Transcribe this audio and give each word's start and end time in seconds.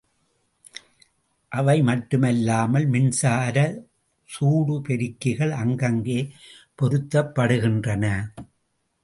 அவை 1.51 1.75
மட்டுமல்லாமல் 1.81 2.87
மின்சாரச் 2.89 3.77
சூடுபெருக்கிகள் 4.29 5.53
அங்கங்கே 5.61 6.19
பொருத்தப்படுகின்றன. 6.79 8.05